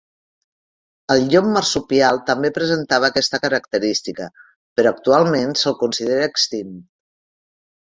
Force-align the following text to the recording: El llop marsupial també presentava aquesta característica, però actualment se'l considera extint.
El 1.15 1.19
llop 1.33 1.49
marsupial 1.57 2.21
també 2.29 2.51
presentava 2.55 3.11
aquesta 3.13 3.41
característica, 3.45 4.31
però 4.81 4.95
actualment 4.97 5.55
se'l 5.65 5.79
considera 5.85 6.27
extint. 6.33 6.77